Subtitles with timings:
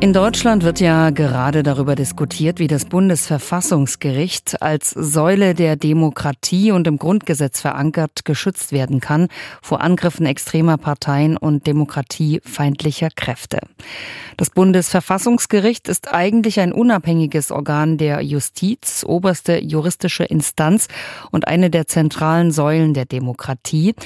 [0.00, 6.86] In Deutschland wird ja gerade darüber diskutiert, wie das Bundesverfassungsgericht als Säule der Demokratie und
[6.86, 9.26] im Grundgesetz verankert geschützt werden kann
[9.60, 13.58] vor Angriffen extremer Parteien und demokratiefeindlicher Kräfte.
[14.36, 20.86] Das Bundesverfassungsgericht ist eigentlich ein unabhängiges Organ der Justiz, oberste juristische Instanz
[21.32, 23.96] und eine der zentralen Säulen der Demokratie.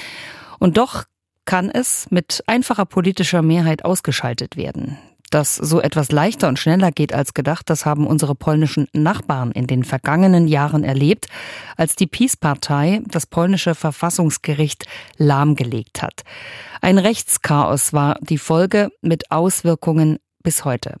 [0.57, 1.03] Und doch
[1.45, 4.97] kann es mit einfacher politischer Mehrheit ausgeschaltet werden.
[5.33, 9.65] Dass so etwas leichter und schneller geht als gedacht, das haben unsere polnischen Nachbarn in
[9.65, 11.25] den vergangenen Jahren erlebt,
[11.75, 14.85] als die PiS-Partei das polnische Verfassungsgericht
[15.17, 16.21] lahmgelegt hat.
[16.81, 20.97] Ein Rechtschaos war die Folge mit Auswirkungen bis heute.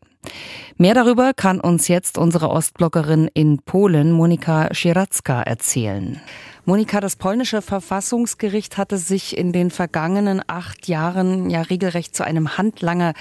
[0.77, 6.21] Mehr darüber kann uns jetzt unsere Ostbloggerin in Polen, Monika Schiracka, erzählen.
[6.65, 12.57] Monika, das polnische Verfassungsgericht hatte sich in den vergangenen acht Jahren ja regelrecht zu einem
[12.57, 13.13] Handlanger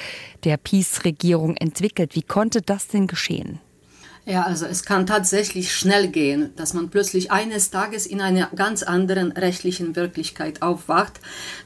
[0.45, 2.15] der PiS-Regierung entwickelt.
[2.15, 3.59] Wie konnte das denn geschehen?
[4.25, 8.85] Ja, also es kann tatsächlich schnell gehen, dass man plötzlich eines Tages in einer ganz
[8.85, 11.15] anderen rechtlichen Wirklichkeit aufwacht.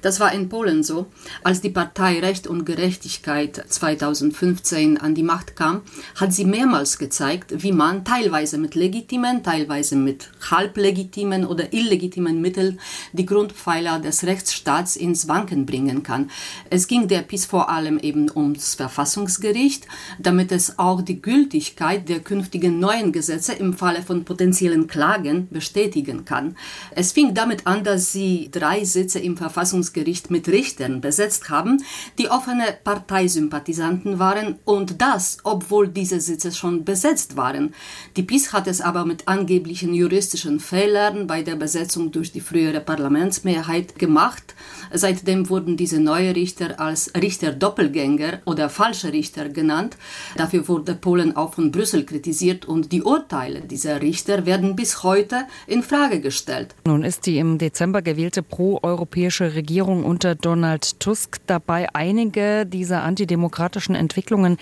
[0.00, 1.04] Das war in Polen so.
[1.44, 5.82] Als die Partei Recht und Gerechtigkeit 2015 an die Macht kam,
[6.14, 12.80] hat sie mehrmals gezeigt, wie man teilweise mit legitimen, teilweise mit halblegitimen oder illegitimen Mitteln
[13.12, 16.30] die Grundpfeiler des Rechtsstaats ins Wanken bringen kann.
[16.70, 19.86] Es ging der PiS vor allem eben ums Verfassungsgericht,
[20.18, 25.48] damit es auch die Gültigkeit der künftigen zukünftigen neuen Gesetze im Falle von potenziellen Klagen
[25.50, 26.56] bestätigen kann.
[26.92, 31.82] Es fing damit an, dass sie drei Sitze im Verfassungsgericht mit Richtern besetzt haben,
[32.18, 37.74] die offene Parteisympathisanten waren und das, obwohl diese Sitze schon besetzt waren.
[38.16, 42.80] Die PiS hat es aber mit angeblichen juristischen Fehlern bei der Besetzung durch die frühere
[42.80, 44.54] Parlamentsmehrheit gemacht.
[44.92, 49.96] Seitdem wurden diese neuen Richter als Richter-Doppelgänger oder falsche Richter genannt.
[50.36, 55.02] Dafür wurde Polen auch von Brüssel kritisiert kritisiert und die Urteile dieser Richter werden bis
[55.02, 56.74] heute in Frage gestellt.
[56.84, 63.94] Nun ist die im Dezember gewählte pro-europäische Regierung unter Donald Tusk dabei, einige dieser antidemokratischen
[63.94, 64.58] Entwicklungen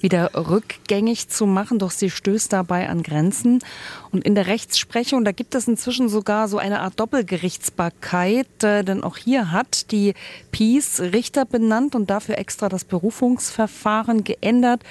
[0.00, 3.60] wieder rückgängig zu machen, doch sie stößt dabei an Grenzen.
[4.10, 9.04] Und in der Rechtsprechung, da gibt es inzwischen sogar so eine Art Doppelgerichtsbarkeit, äh, denn
[9.04, 10.14] auch hier hat die
[10.50, 14.82] PiS Richter benannt und dafür extra das Berufungsverfahren geändert.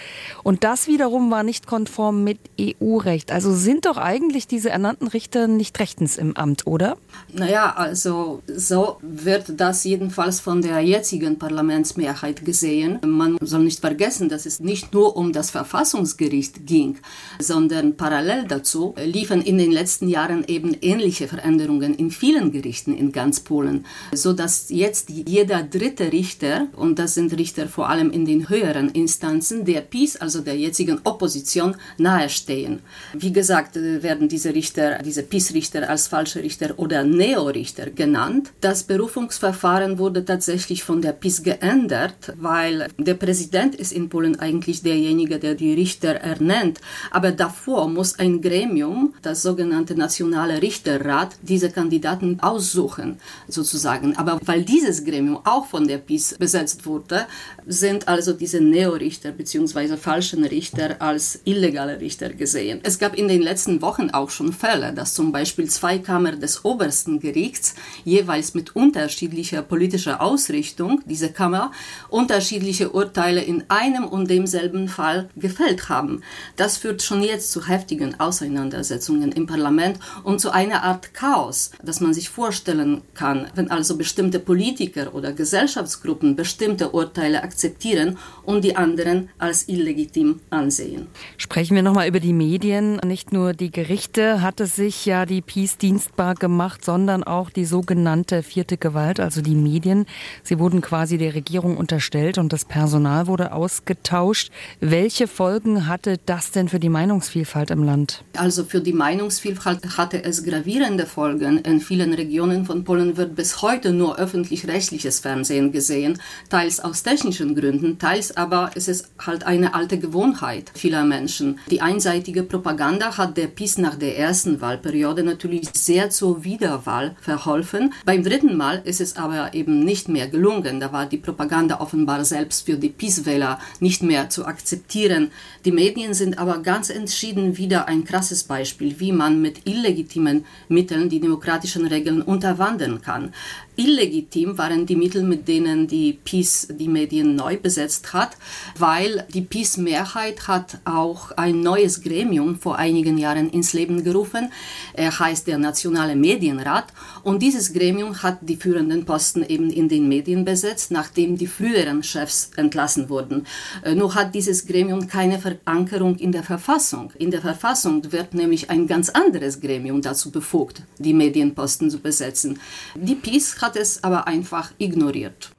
[0.43, 3.31] Und das wiederum war nicht konform mit EU-Recht.
[3.31, 6.97] Also sind doch eigentlich diese ernannten Richter nicht rechtens im Amt, oder?
[7.31, 12.99] Naja, also so wird das jedenfalls von der jetzigen Parlamentsmehrheit gesehen.
[13.05, 16.97] Man soll nicht vergessen, dass es nicht nur um das Verfassungsgericht ging,
[17.39, 23.13] sondern parallel dazu liefen in den letzten Jahren eben ähnliche Veränderungen in vielen Gerichten in
[23.13, 28.25] ganz Polen, so dass jetzt jeder dritte Richter, und das sind Richter vor allem in
[28.25, 31.77] den höheren Instanzen, der PiS, also der jetzigen Opposition,
[32.17, 32.79] nahestehen.
[33.13, 38.51] Wie gesagt, werden diese Richter, diese PiS-Richter als falsche Richter oder Neo-Richter genannt.
[38.61, 44.81] Das Berufungsverfahren wurde tatsächlich von der PiS geändert, weil der Präsident ist in Polen eigentlich
[44.81, 46.79] derjenige, der die Richter ernennt.
[47.11, 54.15] Aber davor muss ein Gremium, das sogenannte Nationale Richterrat, diese Kandidaten aussuchen, sozusagen.
[54.17, 57.27] Aber weil dieses Gremium auch von der PiS besetzt wurde,
[57.65, 59.97] sind also diese Neo-Richter bzw.
[59.97, 62.79] falschen Richter als illegale Richter gesehen.
[62.83, 66.63] Es gab in den letzten Wochen auch schon Fälle, dass zum Beispiel zwei Kammern des
[66.63, 67.75] obersten Gerichts
[68.05, 71.71] jeweils mit unterschiedlicher politischer Ausrichtung, diese Kammer,
[72.09, 76.21] unterschiedliche Urteile in einem und demselben Fall gefällt haben.
[76.55, 81.99] Das führt schon jetzt zu heftigen Auseinandersetzungen im Parlament und zu einer Art Chaos, das
[81.99, 88.75] man sich vorstellen kann, wenn also bestimmte Politiker oder Gesellschaftsgruppen bestimmte Urteile akzeptieren und die
[88.75, 91.07] anderen als illegitim ansehen.
[91.37, 92.97] Sprechen wir nochmal über die Medien.
[92.97, 98.43] Nicht nur die Gerichte hatte sich ja die Peace dienstbar gemacht, sondern auch die sogenannte
[98.43, 100.05] vierte Gewalt, also die Medien.
[100.43, 104.51] Sie wurden quasi der Regierung unterstellt und das Personal wurde ausgetauscht.
[104.79, 108.23] Welche Folgen hatte das denn für die Meinungsvielfalt im Land?
[108.35, 111.57] Also für die Meinungsvielfalt hatte es gravierende Folgen.
[111.57, 117.55] In vielen Regionen von Polen wird bis heute nur öffentlich-rechtliches Fernsehen gesehen, teils aus technischen
[117.55, 121.57] Gründen, teils aber ist es halt eine alte Gewohnheit vieler Menschen.
[121.71, 127.93] Die einseitige Propaganda hat der PiS nach der ersten Wahlperiode natürlich sehr zur Wiederwahl verholfen.
[128.03, 130.81] Beim dritten Mal ist es aber eben nicht mehr gelungen.
[130.81, 135.31] Da war die Propaganda offenbar selbst für die PiS-Wähler nicht mehr zu akzeptieren.
[135.63, 141.07] Die Medien sind aber ganz entschieden wieder ein krasses Beispiel, wie man mit illegitimen Mitteln
[141.07, 143.33] die demokratischen Regeln unterwandern kann.
[143.77, 148.31] Illegitim waren die Mittel, mit denen die PiS die Medien neu besetzt hat,
[148.79, 154.51] weil die PiS-Mehrheit hat auch ein neues Gremium vor einigen Jahren ins Leben gerufen.
[154.93, 156.87] Er heißt der Nationale Medienrat
[157.23, 162.01] und dieses Gremium hat die führenden Posten eben in den Medien besetzt, nachdem die früheren
[162.01, 163.45] Chefs entlassen wurden.
[163.83, 167.13] Äh, nur hat dieses Gremium keine Verankerung in der Verfassung.
[167.19, 172.59] In der Verfassung wird nämlich ein ganz anderes Gremium dazu befugt, die Medienposten zu besetzen.
[172.95, 175.51] Die PiS hat es aber einfach ignoriert.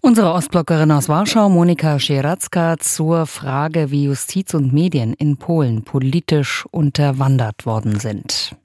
[0.00, 6.64] Unsere Ostblockerin aus Warschau, Monika Scheracka, zur Frage, wie Justiz und Medien in Polen politisch
[6.70, 8.56] unterwandert worden sind.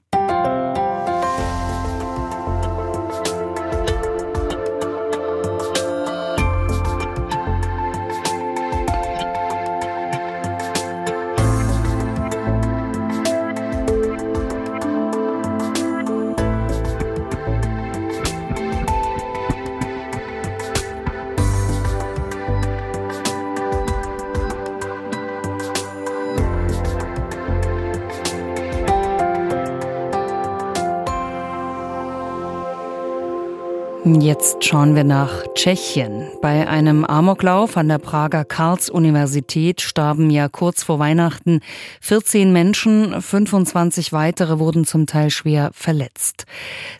[34.06, 36.28] Jetzt schauen wir nach Tschechien.
[36.42, 41.60] Bei einem Amoklauf an der Prager Karls-Universität starben ja kurz vor Weihnachten
[42.02, 46.44] 14 Menschen, 25 weitere wurden zum Teil schwer verletzt.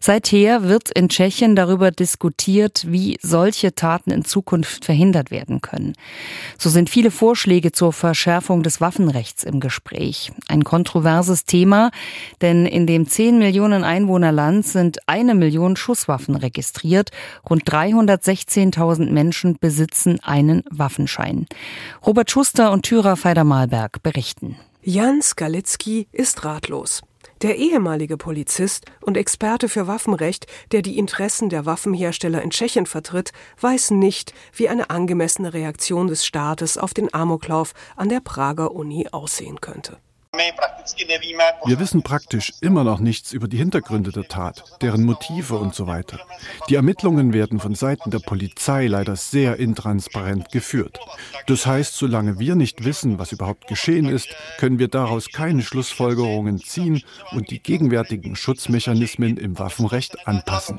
[0.00, 5.92] Seither wird in Tschechien darüber diskutiert, wie solche Taten in Zukunft verhindert werden können.
[6.56, 10.32] So sind viele Vorschläge zur Verschärfung des Waffenrechts im Gespräch.
[10.48, 11.90] Ein kontroverses Thema,
[12.40, 17.11] denn in dem 10 Millionen Einwohnerland sind eine Million Schusswaffen registriert registriert.
[17.49, 21.46] Rund 316.000 Menschen besitzen einen Waffenschein.
[22.06, 24.56] Robert Schuster und Thyra Feider-Malberg berichten.
[24.82, 27.02] Jan Skalitzky ist ratlos.
[27.43, 33.32] Der ehemalige Polizist und Experte für Waffenrecht, der die Interessen der Waffenhersteller in Tschechien vertritt,
[33.61, 39.08] weiß nicht, wie eine angemessene Reaktion des Staates auf den Amoklauf an der Prager Uni
[39.11, 39.99] aussehen könnte.
[41.66, 45.86] Wir wissen praktisch immer noch nichts über die Hintergründe der Tat, deren Motive und so
[45.86, 46.20] weiter.
[46.69, 50.98] Die Ermittlungen werden von Seiten der Polizei leider sehr intransparent geführt.
[51.46, 54.28] Das heißt, solange wir nicht wissen, was überhaupt geschehen ist,
[54.58, 57.02] können wir daraus keine Schlussfolgerungen ziehen
[57.32, 60.78] und die gegenwärtigen Schutzmechanismen im Waffenrecht anpassen.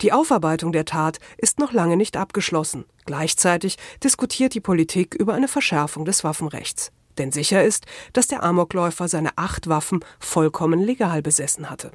[0.00, 2.84] Die Aufarbeitung der Tat ist noch lange nicht abgeschlossen.
[3.06, 6.90] Gleichzeitig diskutiert die Politik über eine Verschärfung des Waffenrechts.
[7.18, 11.92] Denn sicher ist, dass der Amokläufer seine acht Waffen vollkommen legal besessen hatte.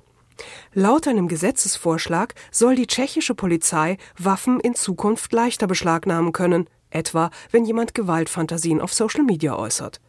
[0.73, 7.65] Laut einem Gesetzesvorschlag soll die tschechische Polizei Waffen in Zukunft leichter beschlagnahmen können, etwa wenn
[7.65, 9.99] jemand Gewaltfantasien auf Social Media äußert.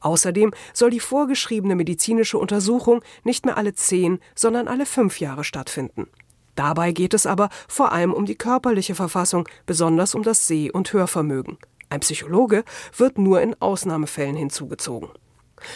[0.00, 6.06] Außerdem soll die vorgeschriebene medizinische Untersuchung nicht mehr alle zehn, sondern alle fünf Jahre stattfinden.
[6.54, 10.92] Dabei geht es aber vor allem um die körperliche Verfassung, besonders um das Seh- und
[10.92, 11.58] Hörvermögen.
[11.90, 12.64] Ein Psychologe
[12.96, 15.10] wird nur in Ausnahmefällen hinzugezogen.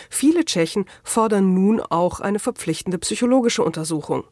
[0.08, 4.24] Viele Tschechen fordern nun auch eine verpflichtende psychologische Untersuchung.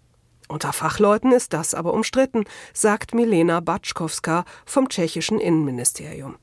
[0.49, 6.37] Unter Fachleuten ist das aber umstritten, sagt Milena Batschkowska vom tschechischen Innenministerium.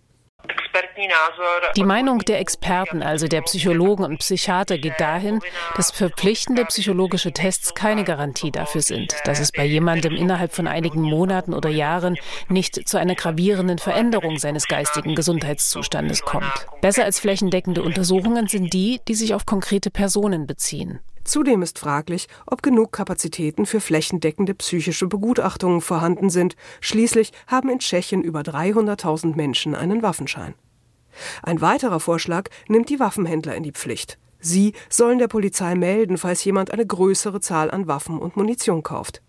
[1.75, 5.39] Die Meinung der Experten, also der Psychologen und Psychiater, geht dahin,
[5.75, 11.01] dass verpflichtende psychologische Tests keine Garantie dafür sind, dass es bei jemandem innerhalb von einigen
[11.01, 16.67] Monaten oder Jahren nicht zu einer gravierenden Veränderung seines geistigen Gesundheitszustandes kommt.
[16.81, 20.99] Besser als flächendeckende Untersuchungen sind die, die sich auf konkrete Personen beziehen.
[21.23, 26.55] Zudem ist fraglich, ob genug Kapazitäten für flächendeckende psychische Begutachtungen vorhanden sind.
[26.81, 30.55] Schließlich haben in Tschechien über 300.000 Menschen einen Waffenschein.
[31.43, 34.17] Ein weiterer Vorschlag nimmt die Waffenhändler in die Pflicht.
[34.39, 39.21] Sie sollen der Polizei melden, falls jemand eine größere Zahl an Waffen und Munition kauft.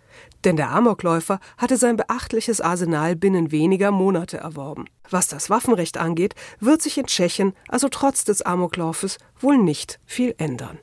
[0.44, 4.86] Denn der Amokläufer hatte sein beachtliches Arsenal binnen weniger Monate erworben.
[5.08, 10.34] Was das Waffenrecht angeht, wird sich in Tschechien, also trotz des Amoklaufes, wohl nicht viel
[10.38, 10.78] ändern.